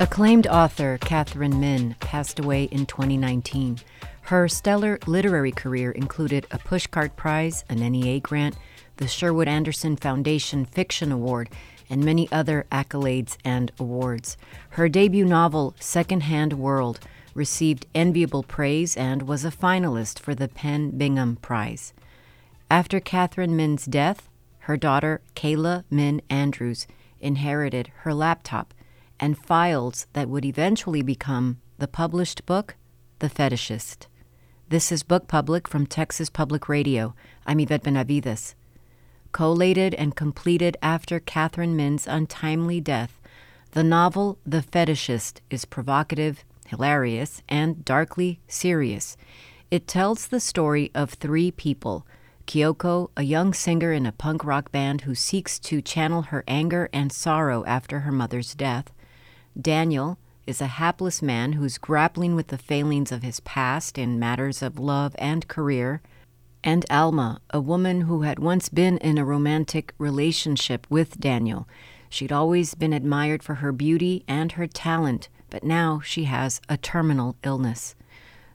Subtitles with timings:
[0.00, 3.80] Acclaimed author Katherine Min passed away in 2019.
[4.22, 8.56] Her stellar literary career included a Pushcart Prize, an NEA grant,
[8.98, 11.48] the Sherwood Anderson Foundation Fiction Award,
[11.90, 14.36] and many other accolades and awards.
[14.70, 17.00] Her debut novel, Secondhand World,
[17.34, 21.92] received enviable praise and was a finalist for the PEN Bingham Prize.
[22.70, 24.28] After Katherine Min's death,
[24.60, 26.86] her daughter, Kayla Min Andrews,
[27.20, 28.74] inherited her laptop
[29.20, 32.76] and files that would eventually become the published book,
[33.18, 34.06] The Fetishist.
[34.68, 37.14] This is Book Public from Texas Public Radio.
[37.46, 38.54] I'm Yvette Benavides.
[39.32, 43.20] Collated and completed after Katherine Min's untimely death,
[43.72, 49.16] the novel The Fetishist is provocative, hilarious, and darkly serious.
[49.70, 52.06] It tells the story of three people
[52.46, 56.88] Kyoko, a young singer in a punk rock band who seeks to channel her anger
[56.94, 58.90] and sorrow after her mother's death,
[59.60, 64.62] Daniel is a hapless man who's grappling with the failings of his past in matters
[64.62, 66.00] of love and career,
[66.62, 71.68] and Alma, a woman who had once been in a romantic relationship with Daniel.
[72.08, 76.76] She'd always been admired for her beauty and her talent, but now she has a
[76.76, 77.94] terminal illness.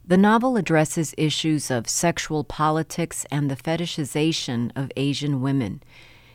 [0.05, 5.81] The novel addresses issues of sexual politics and the fetishization of Asian women.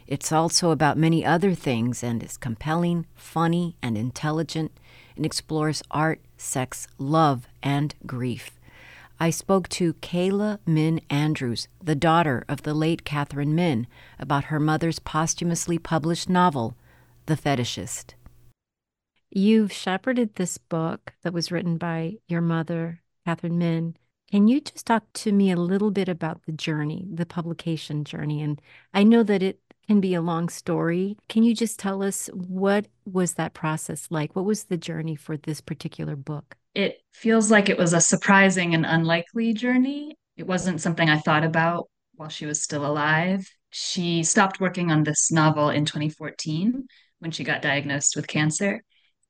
[0.08, 4.72] It's also about many other things and is compelling, funny, and intelligent,
[5.14, 8.58] and explores art, sex, love, and grief.
[9.20, 13.86] I spoke to Kayla Min Andrews, the daughter of the late Katherine Min,
[14.18, 16.74] about her mother's posthumously published novel,
[17.26, 18.14] The Fetishist.
[19.28, 23.94] You've shepherded this book that was written by your mother, Katherine Min.
[24.30, 28.40] Can you just talk to me a little bit about the journey, the publication journey?
[28.40, 28.58] And
[28.94, 31.16] I know that it can be a long story.
[31.28, 34.36] Can you just tell us what was that process like?
[34.36, 36.56] What was the journey for this particular book?
[36.74, 40.14] It feels like it was a surprising and unlikely journey.
[40.36, 43.50] It wasn't something I thought about while she was still alive.
[43.70, 46.86] She stopped working on this novel in 2014
[47.20, 48.82] when she got diagnosed with cancer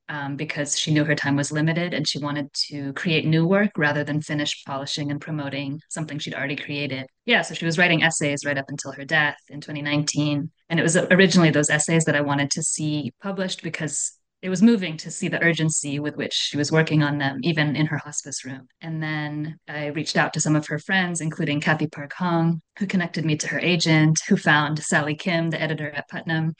[0.09, 3.71] um, because she knew her time was limited and she wanted to create new work
[3.77, 7.05] rather than finish polishing and promoting something she'd already created.
[7.25, 10.51] Yeah, so she was writing essays right up until her death in 2019.
[10.69, 14.61] And it was originally those essays that I wanted to see published because it was
[14.61, 17.97] moving to see the urgency with which she was working on them, even in her
[17.97, 18.67] hospice room.
[18.81, 22.87] And then I reached out to some of her friends, including Cathy Park Hong, who
[22.87, 26.53] connected me to her agent, who found Sally Kim, the editor at Putnam,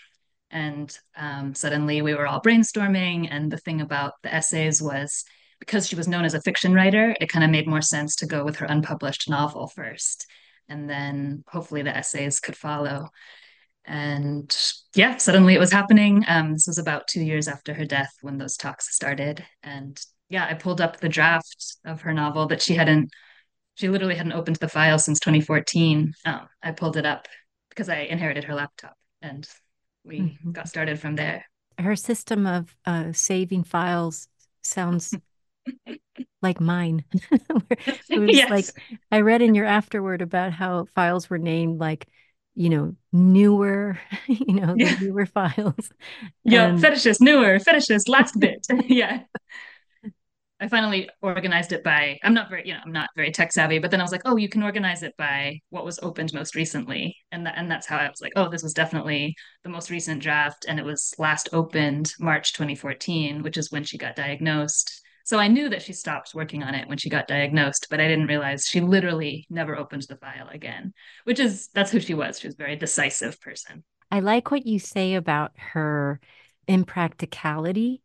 [0.52, 3.28] and um, suddenly we were all brainstorming.
[3.30, 5.24] And the thing about the essays was
[5.60, 8.26] because she was known as a fiction writer, it kind of made more sense to
[8.26, 10.26] go with her unpublished novel first.
[10.68, 13.10] And then hopefully the essays could follow.
[13.86, 14.56] And
[14.96, 16.24] yeah, suddenly it was happening.
[16.28, 19.44] Um, this was about two years after her death when those talks started.
[19.64, 20.00] And
[20.30, 23.10] yeah, I pulled up the draft of her novel that she hadn't,
[23.76, 26.14] she literally hadn't opened the file since 2014.
[26.26, 27.28] Um, I pulled it up
[27.70, 29.48] because I inherited her laptop and
[30.04, 30.52] we mm-hmm.
[30.52, 31.46] got started from there.
[31.78, 34.28] Her system of uh, saving files
[34.62, 35.16] sounds
[36.42, 37.04] like mine.
[37.32, 38.50] it was yes.
[38.50, 38.66] like
[39.12, 42.08] I read in your afterword about how files were named like,
[42.56, 44.98] you know, newer, you know, the yeah.
[45.00, 45.90] newer files.
[46.44, 46.80] Yeah, and...
[46.80, 48.66] fetishist, newer, fetishist, last bit.
[48.86, 49.22] yeah.
[50.62, 53.80] I finally organized it by I'm not very you know I'm not very tech savvy,
[53.80, 56.56] but then I was like, oh, you can organize it by what was opened most
[56.56, 59.90] recently, and that and that's how I was like, oh, this was definitely the most
[59.90, 65.02] recent draft, and it was last opened March 2014, which is when she got diagnosed.
[65.24, 68.08] So I knew that she stopped working on it when she got diagnosed, but I
[68.08, 70.92] didn't realize she literally never opened the file again,
[71.24, 72.40] which is that's who she was.
[72.40, 73.84] She was a very decisive person.
[74.12, 76.20] I like what you say about her
[76.68, 78.02] impracticality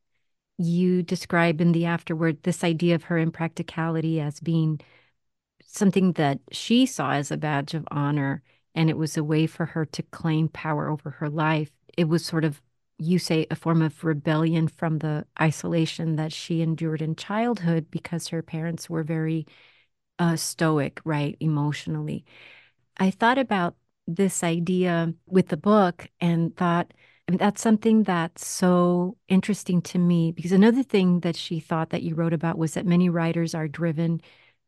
[0.58, 4.80] you describe in the afterword this idea of her impracticality as being
[5.66, 8.42] something that she saw as a badge of honor
[8.74, 11.70] and it was a way for her to claim power over her life.
[11.96, 12.60] It was sort of
[12.98, 18.28] you say a form of rebellion from the isolation that she endured in childhood because
[18.28, 19.46] her parents were very
[20.18, 22.24] uh, stoic right emotionally.
[22.96, 26.92] I thought about this idea with the book and thought
[27.26, 31.90] I mean, that's something that's so interesting to me because another thing that she thought
[31.90, 34.20] that you wrote about was that many writers are driven,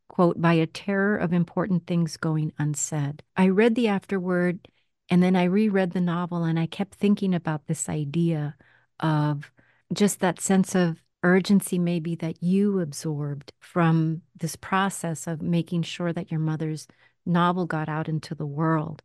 [0.09, 3.23] quote, by a terror of important things going unsaid.
[3.37, 4.69] I read the afterword
[5.11, 8.57] and then I reread the novel and I kept thinking about this idea
[9.01, 9.53] of
[9.93, 16.13] just that sense of urgency, maybe that you absorbed from this process of making sure
[16.13, 16.89] that your mother's
[17.27, 19.03] novel got out into the world.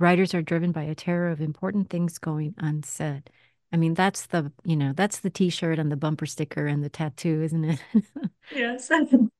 [0.00, 3.30] Writers are driven by a terror of important things going unsaid.
[3.72, 6.88] I mean, that's the, you know, that's the t-shirt and the bumper sticker and the
[6.88, 7.80] tattoo, isn't it?
[8.52, 8.90] Yes.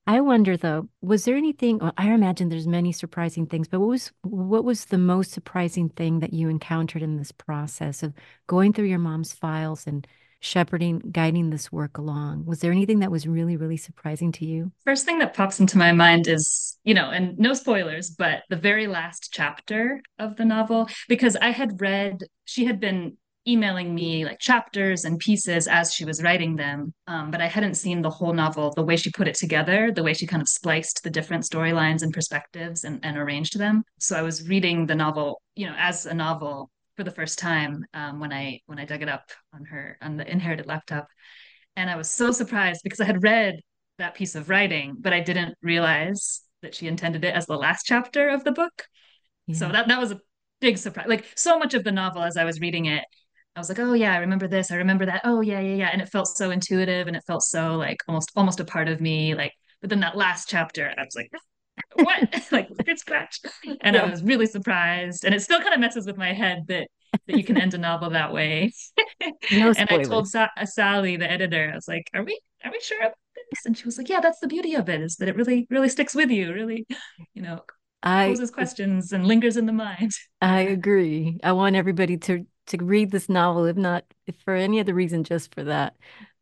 [0.07, 3.89] I wonder though, was there anything, well, I imagine there's many surprising things, but what
[3.89, 8.13] was what was the most surprising thing that you encountered in this process of
[8.47, 10.07] going through your mom's files and
[10.41, 12.45] shepherding, guiding this work along?
[12.45, 14.71] Was there anything that was really, really surprising to you?
[14.83, 18.55] First thing that pops into my mind is, you know, and no spoilers, but the
[18.57, 23.17] very last chapter of the novel, because I had read, she had been
[23.47, 26.93] emailing me like chapters and pieces as she was writing them.
[27.07, 30.03] Um, but I hadn't seen the whole novel, the way she put it together, the
[30.03, 33.83] way she kind of spliced the different storylines and perspectives and, and arranged them.
[33.99, 36.69] So I was reading the novel, you know, as a novel
[37.01, 40.17] for the first time um, when I when I dug it up on her on
[40.17, 41.07] the inherited laptop.
[41.75, 43.55] And I was so surprised because I had read
[43.97, 47.87] that piece of writing, but I didn't realize that she intended it as the last
[47.87, 48.83] chapter of the book.
[49.47, 49.55] Yeah.
[49.55, 50.19] So that that was a
[50.59, 51.07] big surprise.
[51.09, 53.03] Like so much of the novel as I was reading it,
[53.55, 55.21] I was like, oh yeah, I remember this, I remember that.
[55.23, 55.89] Oh yeah, yeah, yeah.
[55.91, 59.01] And it felt so intuitive and it felt so like almost almost a part of
[59.01, 59.33] me.
[59.33, 61.31] Like, but then that last chapter, I was like,
[61.95, 62.47] what?
[62.51, 63.39] like weird scratch.
[63.81, 64.03] And yeah.
[64.03, 65.25] I was really surprised.
[65.25, 66.87] And it still kind of messes with my head that
[67.27, 68.71] that you can end a novel that way.
[69.51, 72.71] No and I told Sa- uh, Sally, the editor, I was like, are we are
[72.71, 73.13] we sure about
[73.51, 73.65] this?
[73.65, 75.89] And she was like, yeah, that's the beauty of it, is that it really, really
[75.89, 76.87] sticks with you, really,
[77.35, 77.59] you know,
[78.01, 80.11] I, poses questions and lingers in the mind.
[80.41, 81.37] I agree.
[81.43, 85.23] I want everybody to to read this novel, if not if for any other reason,
[85.23, 85.95] just for that.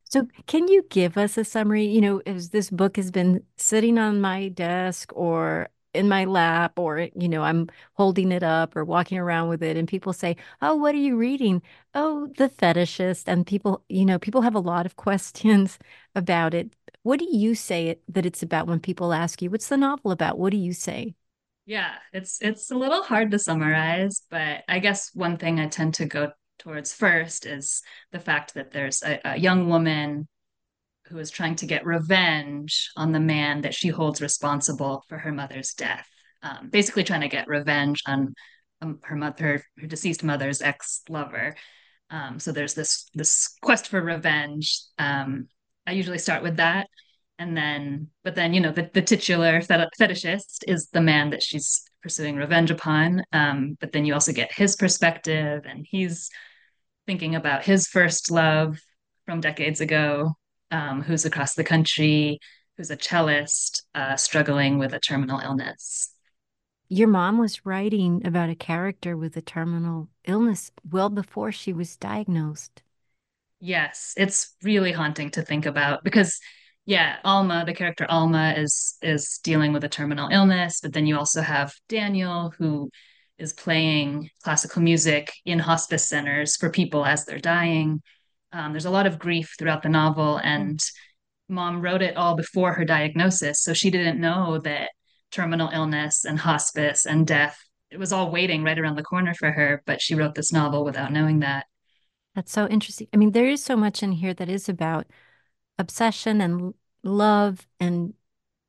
[0.10, 1.86] So, can you give us a summary?
[1.86, 6.78] You know, as this book has been sitting on my desk or in my lap,
[6.80, 10.36] or, you know, I'm holding it up or walking around with it, and people say,
[10.62, 11.62] Oh, what are you reading?
[11.94, 13.26] Oh, The Fetishist.
[13.28, 15.78] And people, you know, people have a lot of questions
[16.16, 16.74] about it.
[17.04, 20.12] What do you say it, that it's about when people ask you, What's the novel
[20.12, 20.38] about?
[20.40, 21.16] What do you say?
[21.66, 25.94] Yeah, it's it's a little hard to summarize, but I guess one thing I tend
[25.96, 30.28] to go towards first is the fact that there's a, a young woman
[31.08, 35.32] who is trying to get revenge on the man that she holds responsible for her
[35.32, 36.08] mother's death.
[36.44, 38.34] Um, basically, trying to get revenge on
[38.82, 41.56] um, her mother, her deceased mother's ex lover.
[42.10, 44.82] Um, so there's this this quest for revenge.
[44.98, 45.48] Um,
[45.86, 46.88] I usually start with that,
[47.40, 51.84] and then but then you know the, the titular fetishist is the man that she's
[52.02, 56.30] pursuing revenge upon um, but then you also get his perspective and he's
[57.06, 58.80] thinking about his first love
[59.26, 60.34] from decades ago
[60.72, 62.40] um, who's across the country
[62.80, 66.14] who's a cellist uh, struggling with a terminal illness.
[66.88, 71.98] Your mom was writing about a character with a terminal illness well before she was
[71.98, 72.82] diagnosed.
[73.60, 76.40] Yes it's really haunting to think about because
[76.90, 81.20] yeah, Alma, the character Alma is is dealing with a terminal illness, but then you
[81.20, 82.90] also have Daniel who
[83.38, 88.02] is playing classical music in hospice centers for people as they're dying.
[88.52, 90.80] Um, there's a lot of grief throughout the novel, and
[91.48, 94.90] mom wrote it all before her diagnosis, so she didn't know that
[95.30, 97.56] terminal illness and hospice and death
[97.92, 99.84] it was all waiting right around the corner for her.
[99.86, 101.68] But she wrote this novel without knowing that.
[102.34, 103.08] That's so interesting.
[103.14, 105.06] I mean, there is so much in here that is about
[105.80, 106.74] obsession and
[107.04, 108.14] love and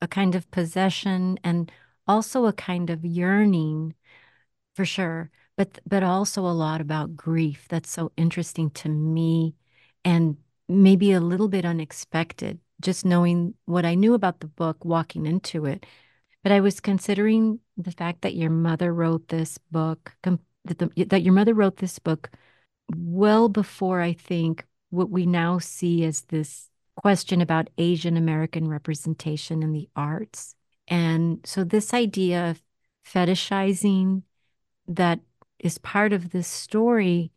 [0.00, 1.70] a kind of possession and
[2.06, 3.94] also a kind of yearning
[4.74, 7.66] for sure but but also a lot about grief.
[7.68, 9.54] That's so interesting to me
[10.06, 10.38] and
[10.70, 15.66] maybe a little bit unexpected just knowing what I knew about the book walking into
[15.66, 15.84] it.
[16.42, 20.38] But I was considering the fact that your mother wrote this book that,
[20.78, 22.30] the, that your mother wrote this book
[22.96, 26.70] well before I think what we now see as this
[27.02, 30.54] question about Asian American representation in the arts.
[30.88, 32.62] And so, this idea of
[33.06, 34.22] fetishizing
[34.88, 35.20] that
[35.58, 37.32] is part of this story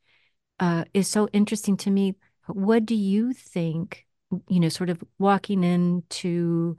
[0.60, 2.16] uh, is so interesting to me.
[2.48, 4.06] What do you think,
[4.50, 6.78] you know, sort of walking into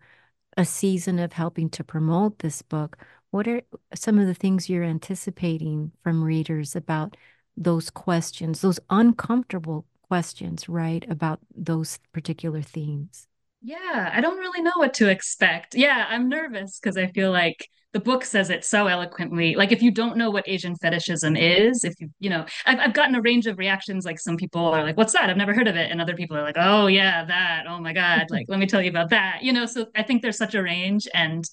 [0.56, 2.98] a season of helping to promote this book?
[3.30, 3.62] What are
[3.94, 7.16] some of the things you're anticipating from readers about
[7.56, 13.26] those questions, those uncomfortable questions, right, about those particular themes?
[13.62, 15.74] Yeah, I don't really know what to expect.
[15.74, 19.54] Yeah, I'm nervous because I feel like the book says it so eloquently.
[19.54, 22.92] Like if you don't know what Asian fetishism is, if you, you know, I've, I've
[22.92, 24.04] gotten a range of reactions.
[24.04, 25.30] Like some people are like, what's that?
[25.30, 25.90] I've never heard of it.
[25.90, 27.64] And other people are like, oh yeah, that.
[27.68, 28.26] Oh my God.
[28.30, 29.38] Like, let me tell you about that.
[29.42, 31.06] You know, so I think there's such a range.
[31.14, 31.44] And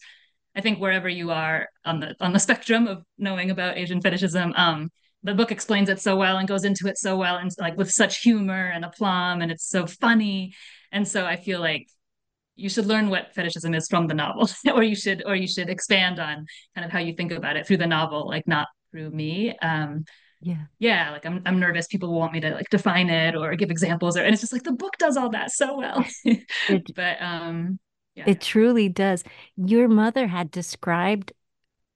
[0.56, 4.52] I think wherever you are on the on the spectrum of knowing about Asian fetishism,
[4.58, 4.90] um,
[5.24, 7.92] the book explains it so well and goes into it so well and like with
[7.92, 10.54] such humor and aplomb and it's so funny
[10.92, 11.88] and so i feel like
[12.56, 15.70] you should learn what fetishism is from the novel or you should or you should
[15.70, 19.10] expand on kind of how you think about it through the novel like not through
[19.10, 20.06] me um
[20.42, 20.66] Yeah.
[20.80, 21.88] yeah, like I'm I'm nervous.
[21.88, 24.54] People will want me to like define it or give examples or and it's just
[24.54, 26.04] like the book does all that so well.
[26.68, 27.80] It but um
[28.16, 28.32] yeah.
[28.32, 29.24] it truly does.
[29.56, 31.34] Your mother had described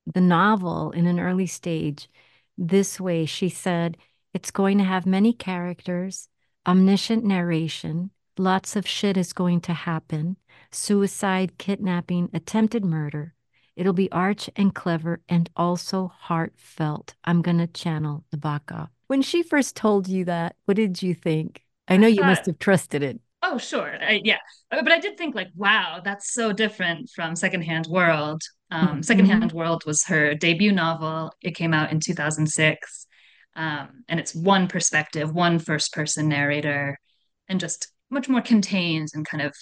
[0.05, 2.10] the novel in an early stage
[2.57, 3.25] this way.
[3.25, 3.97] She said,
[4.33, 6.27] it's going to have many characters,
[6.67, 10.38] omniscient narration, lots of shit is going to happen,
[10.71, 13.33] suicide, kidnapping, attempted murder.
[13.75, 17.15] It'll be arch and clever and also heartfelt.
[17.25, 18.89] I'm going to channel the Nabokov.
[19.07, 21.62] When she first told you that, what did you think?
[21.88, 23.19] I know you thought, must have trusted it.
[23.43, 23.95] oh sure.
[24.01, 24.39] I, yeah.
[24.71, 28.41] Uh, But I did think like, wow, that's so different from Secondhand World.
[28.75, 29.05] Um, Mhm.
[29.05, 31.32] Secondhand World was her debut novel.
[31.41, 33.08] It came out in 2006.
[33.55, 36.98] Um, and it's one perspective, one first person narrator,
[37.48, 39.53] and just much more contained and kind of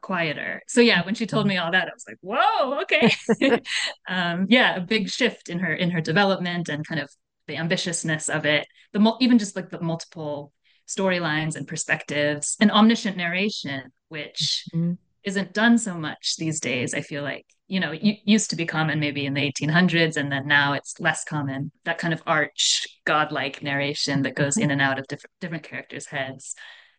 [0.00, 0.60] quieter.
[0.68, 3.10] So yeah, when she told me all that, I was like, whoa, okay.
[4.08, 7.10] um, yeah, a big shift in her in her development and kind of
[7.48, 8.66] the ambitiousness of it.
[8.92, 10.52] The mul- even just like the multiple
[10.86, 14.98] storylines and perspectives and omniscient narration, which Mhm.
[15.24, 16.94] Isn't done so much these days.
[16.94, 20.30] I feel like, you know, it used to be common maybe in the 1800s, and
[20.30, 21.70] then now it's less common.
[21.84, 24.64] That kind of arch, godlike narration that goes mm-hmm.
[24.64, 26.54] in and out of different different characters' heads,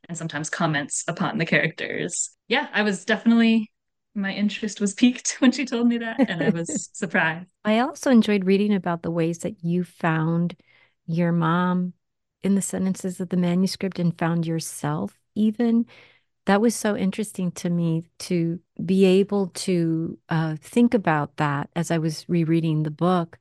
[0.08, 2.32] and sometimes comments upon the characters.
[2.48, 3.70] Yeah, I was definitely
[4.16, 7.50] my interest was piqued when she told me that, and I was surprised.
[7.66, 10.56] I also enjoyed reading about the ways that you found
[11.06, 11.94] your mom
[12.44, 15.86] in the sentences of the manuscript and found yourself even.
[16.46, 21.90] That was so interesting to me to be able to uh, think about that as
[21.90, 23.40] I was rereading the book.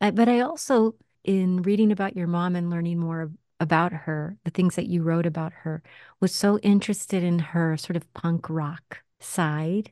[0.00, 0.94] Uh, but I also,
[1.24, 5.26] in reading about your mom and learning more about her, the things that you wrote
[5.26, 5.82] about her,
[6.20, 9.90] was so interested in her sort of punk rock side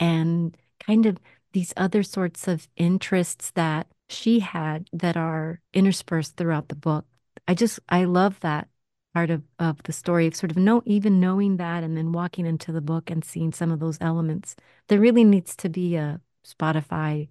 [0.00, 1.18] and kind of
[1.52, 7.04] these other sorts of interests that she had that are interspersed throughout the book.
[7.46, 8.68] I just, I love that
[9.14, 12.46] part of, of the story of sort of know, even knowing that and then walking
[12.46, 14.56] into the book and seeing some of those elements.
[14.88, 17.28] There really needs to be a Spotify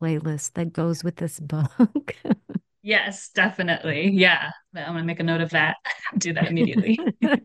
[0.00, 2.14] playlist that goes with this book.
[2.82, 4.10] Yes, definitely.
[4.10, 5.76] Yeah, I'm gonna make a note of that.
[6.18, 6.98] Do that immediately.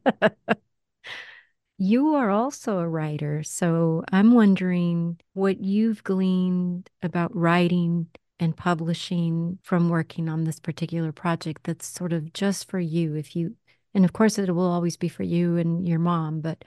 [1.77, 8.07] You are also a writer, so I'm wondering what you've gleaned about writing
[8.39, 13.15] and publishing from working on this particular project that's sort of just for you.
[13.15, 13.55] If you,
[13.93, 16.63] and of course, it will always be for you and your mom, but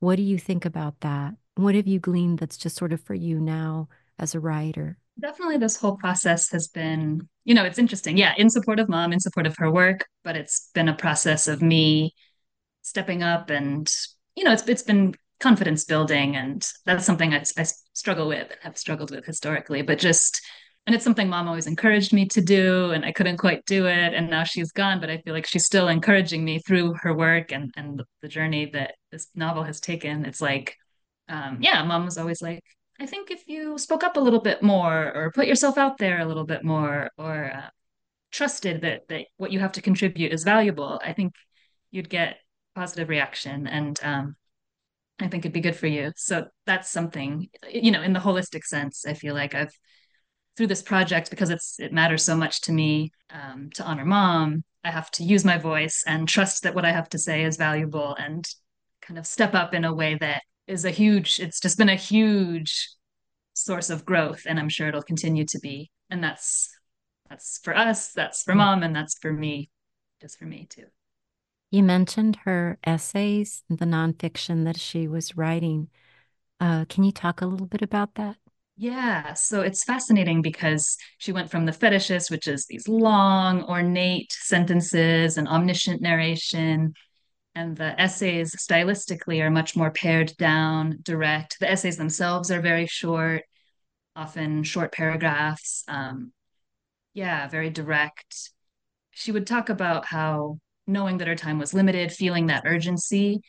[0.00, 1.34] what do you think about that?
[1.54, 4.98] What have you gleaned that's just sort of for you now as a writer?
[5.18, 8.18] Definitely, this whole process has been, you know, it's interesting.
[8.18, 11.48] Yeah, in support of mom, in support of her work, but it's been a process
[11.48, 12.14] of me
[12.82, 13.90] stepping up and,
[14.34, 17.64] you know, it's it's been confidence building, and that's something I, I
[17.94, 19.80] struggle with and have struggled with historically.
[19.80, 20.42] But just,
[20.86, 24.14] and it's something mom always encouraged me to do, and I couldn't quite do it,
[24.14, 27.52] and now she's gone, but I feel like she's still encouraging me through her work
[27.52, 30.24] and and the journey that this novel has taken.
[30.24, 30.76] It's like,
[31.28, 32.62] um, yeah, mom was always like
[32.98, 36.20] I think if you spoke up a little bit more or put yourself out there
[36.20, 37.68] a little bit more or uh,
[38.30, 41.34] trusted that that what you have to contribute is valuable, I think
[41.90, 42.38] you'd get
[42.74, 44.36] positive reaction and um,
[45.18, 46.12] I think it'd be good for you.
[46.16, 49.72] So that's something, you know, in the holistic sense, I feel like I've
[50.56, 54.64] through this project because it's it matters so much to me um, to honor mom.
[54.84, 57.56] I have to use my voice and trust that what I have to say is
[57.56, 58.46] valuable and
[59.02, 61.40] kind of step up in a way that is a huge.
[61.40, 62.88] It's just been a huge
[63.54, 66.70] source of growth and i'm sure it'll continue to be and that's
[67.28, 69.70] that's for us that's for mom and that's for me
[70.20, 70.86] just for me too
[71.70, 75.90] You mentioned her essays, the nonfiction that she was writing.
[76.60, 78.38] Uh, can you talk a little bit about that?
[78.76, 84.30] Yeah so it's fascinating because she went from the fetishist which is these long ornate
[84.32, 86.92] sentences and omniscient narration
[87.54, 92.86] and the essays stylistically are much more pared down direct the essays themselves are very
[92.86, 93.42] short
[94.14, 96.32] often short paragraphs um,
[97.14, 98.50] yeah very direct
[99.12, 103.40] she would talk about how knowing that her time was limited, feeling that urgency,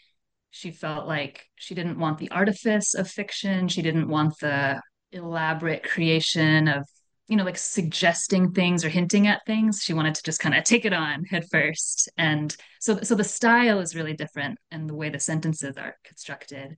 [0.50, 3.68] she felt like she didn't want the artifice of fiction.
[3.68, 6.88] She didn't want the elaborate creation of,
[7.28, 9.82] you know, like suggesting things or hinting at things.
[9.84, 12.10] She wanted to just kind of take it on head first.
[12.18, 16.78] And so, so the style is really different and the way the sentences are constructed.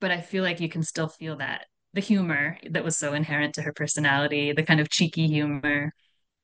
[0.00, 3.54] But I feel like you can still feel that the humor that was so inherent
[3.54, 5.92] to her personality, the kind of cheeky humor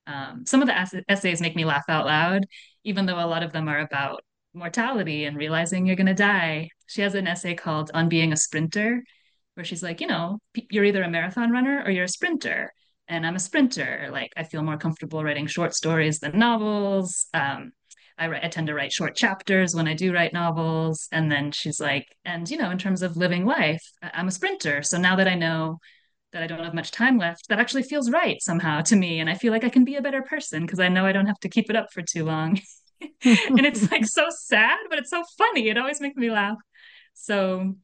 [0.08, 2.46] um, some of the essays make me laugh out loud,
[2.82, 6.70] even though a lot of them are about mortality and realizing you're going to die.
[6.86, 9.02] She has an essay called On Being a Sprinter,
[9.58, 10.38] where she's like, you know,
[10.70, 12.72] you're either a marathon runner or you're a sprinter.
[13.08, 14.08] and I'm a sprinter.
[14.12, 17.26] Like I feel more comfortable writing short stories than novels.
[17.34, 17.72] Um,
[18.16, 21.08] I, write, I tend to write short chapters when I do write novels.
[21.10, 24.82] And then she's like, and you know, in terms of living life, I'm a sprinter.
[24.82, 25.78] So now that I know
[26.32, 29.18] that I don't have much time left, that actually feels right somehow to me.
[29.18, 31.26] And I feel like I can be a better person because I know I don't
[31.26, 32.60] have to keep it up for too long.
[33.00, 35.68] and it's like so sad, but it's so funny.
[35.68, 36.58] It always makes me laugh.
[37.14, 37.74] So,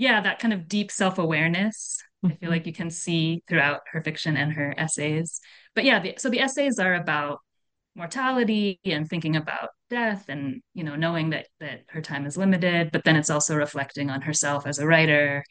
[0.00, 2.02] yeah, that kind of deep self awareness.
[2.24, 2.48] I feel mm-hmm.
[2.48, 5.40] like you can see throughout her fiction and her essays.
[5.74, 7.40] But yeah, the, so the essays are about
[7.94, 12.92] mortality and thinking about death and you know knowing that that her time is limited
[12.92, 15.44] but then it's also reflecting on herself as a writer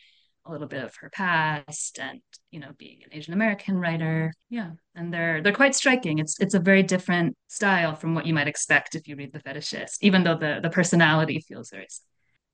[0.45, 4.71] a little bit of her past and you know being an asian american writer yeah
[4.95, 8.47] and they're they're quite striking it's it's a very different style from what you might
[8.47, 11.87] expect if you read the fetishist even though the the personality feels very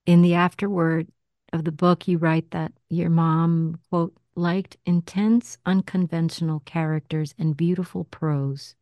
[0.08, 1.08] in the afterword
[1.54, 8.04] of the book you write that your mom quote liked intense unconventional characters and beautiful
[8.06, 8.76] prose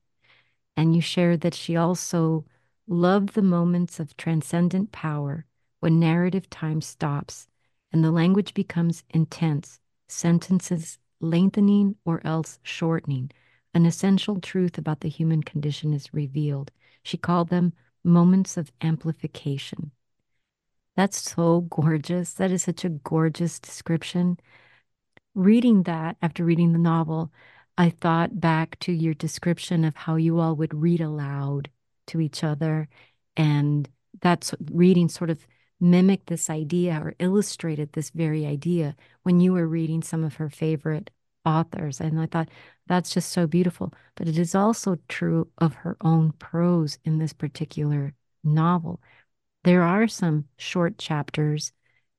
[0.76, 2.46] and you shared that she also
[2.88, 5.46] loved the moments of transcendent power
[5.80, 7.48] when narrative time stops
[7.92, 13.30] and the language becomes intense, sentences lengthening or else shortening.
[13.74, 16.72] An essential truth about the human condition is revealed.
[17.04, 19.92] She called them moments of amplification.
[20.96, 22.34] That's so gorgeous.
[22.34, 24.38] That is such a gorgeous description.
[25.36, 27.32] Reading that after reading the novel,
[27.78, 31.70] I thought back to your description of how you all would read aloud
[32.08, 32.88] to each other.
[33.36, 33.90] And
[34.22, 35.48] that's reading sort of
[35.80, 40.50] mimicked this idea or illustrated this very idea when you were reading some of her
[40.50, 41.10] favorite
[41.46, 42.00] authors.
[42.00, 42.50] And I thought
[42.88, 43.92] that's just so beautiful.
[44.16, 49.02] But it is also true of her own prose in this particular novel.
[49.64, 51.74] There are some short chapters,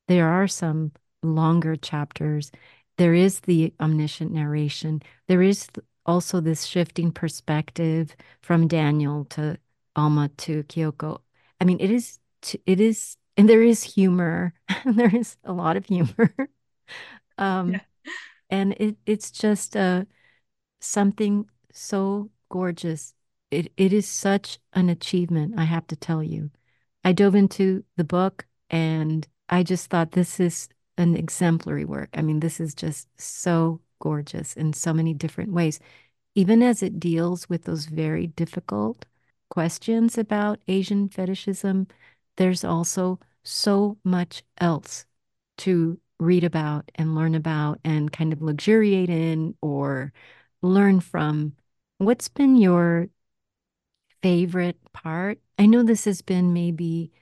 [0.08, 2.50] there are some longer chapters,
[2.96, 5.02] there is the omniscient narration.
[5.26, 5.68] There is
[6.06, 9.58] also this shifting perspective from Daniel to
[9.96, 11.20] Alma to Kyoko.
[11.60, 12.18] I mean, it is,
[12.66, 14.54] it is, and there is humor.
[14.84, 16.34] there is a lot of humor.
[17.38, 17.80] um, yeah.
[18.50, 20.04] And it, it's just uh,
[20.80, 23.14] something so gorgeous.
[23.50, 26.50] It, it is such an achievement, I have to tell you.
[27.04, 32.08] I dove into the book and I just thought this is an exemplary work.
[32.14, 35.80] I mean, this is just so gorgeous in so many different ways,
[36.34, 39.04] even as it deals with those very difficult
[39.50, 41.86] questions about Asian fetishism.
[42.36, 45.06] There's also so much else
[45.58, 50.12] to read about and learn about and kind of luxuriate in or
[50.62, 51.54] learn from.
[51.98, 53.08] What's been your
[54.24, 55.38] favorite part?
[55.58, 57.12] I know this has been maybe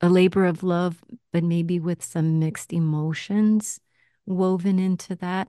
[0.00, 3.80] a labor of love, but maybe with some mixed emotions
[4.24, 5.48] woven into that.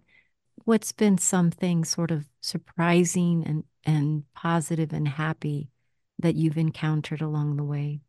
[0.63, 5.69] What's been something sort of surprising and, and positive and happy
[6.17, 7.99] that you've encountered along the way?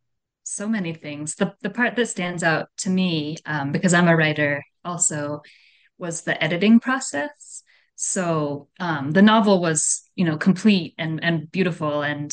[0.43, 1.35] So many things.
[1.35, 5.43] The, the part that stands out to me, um, because I'm a writer also,
[5.99, 7.61] was the editing process.
[7.95, 12.31] So um, the novel was, you know, complete and and beautiful, and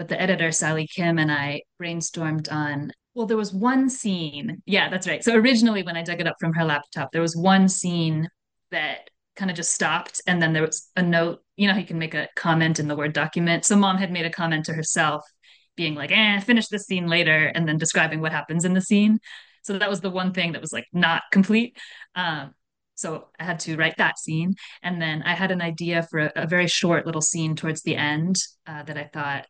[0.00, 4.62] but the editor Sally Kim and I brainstormed on well, there was one scene.
[4.64, 5.22] Yeah, that's right.
[5.22, 8.26] So originally, when I dug it up from her laptop, there was one scene
[8.70, 10.22] that kind of just stopped.
[10.26, 11.40] And then there was a note.
[11.56, 13.66] You know, you can make a comment in the Word document.
[13.66, 15.22] So mom had made a comment to herself,
[15.76, 19.18] being like, eh, finish this scene later, and then describing what happens in the scene.
[19.64, 21.76] So that was the one thing that was like not complete.
[22.14, 22.52] Um,
[22.94, 24.54] so I had to write that scene.
[24.82, 27.96] And then I had an idea for a, a very short little scene towards the
[27.96, 28.36] end
[28.66, 29.46] uh, that I thought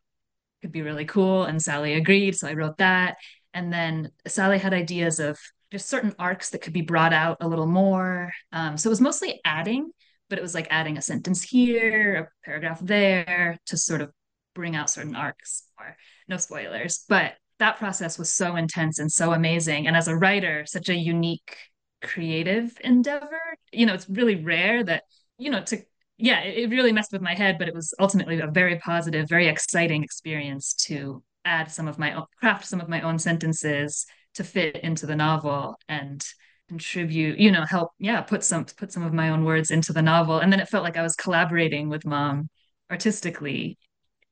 [0.61, 1.43] could be really cool.
[1.43, 2.35] And Sally agreed.
[2.35, 3.17] So I wrote that.
[3.53, 5.39] And then Sally had ideas of
[5.71, 8.31] just certain arcs that could be brought out a little more.
[8.51, 9.91] Um, so it was mostly adding,
[10.29, 14.11] but it was like adding a sentence here, a paragraph there to sort of
[14.53, 15.95] bring out certain arcs or
[16.27, 17.05] no spoilers.
[17.07, 19.87] But that process was so intense and so amazing.
[19.87, 21.55] And as a writer, such a unique
[22.01, 23.39] creative endeavor.
[23.71, 25.03] You know, it's really rare that,
[25.37, 25.77] you know, to
[26.21, 29.47] yeah, it, really messed with my head, but it was ultimately a very positive, very
[29.47, 34.43] exciting experience to add some of my own craft some of my own sentences to
[34.43, 36.23] fit into the novel and
[36.67, 40.01] contribute you know help yeah put some put some of my own words into the
[40.01, 42.49] novel and then it felt like i was collaborating with mom
[42.89, 43.77] artistically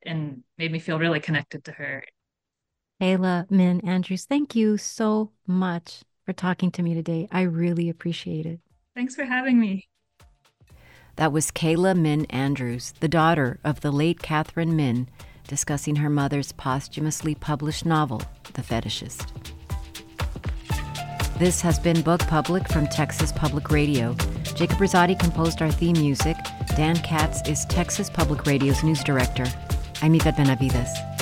[0.06, 2.04] and made me feel really connected to her
[3.02, 7.30] Kayla Min Andrews, thank you so much for talking to me today.
[7.32, 8.60] I really appreciate it.
[8.94, 9.89] Thanks for having me.
[11.20, 15.10] That was Kayla Min Andrews, the daughter of the late Katherine Min,
[15.50, 18.22] discussing her mother's posthumously published novel,
[18.54, 19.28] The Fetishist.
[21.38, 24.14] This has been Book Public from Texas Public Radio.
[24.56, 26.38] Jacob Rosati composed our theme music.
[26.78, 29.44] Dan Katz is Texas Public Radio's news director.
[30.02, 31.19] I'm Yvette Benavides.